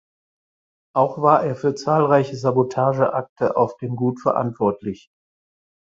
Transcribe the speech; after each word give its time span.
Auch 0.95 1.21
war 1.21 1.43
er 1.45 1.55
für 1.55 1.75
zahlreiche 1.75 2.35
Sabotageakte 2.35 3.55
auf 3.55 3.77
dem 3.77 3.95
Gut 3.95 4.19
verantwortlich. 4.19 5.11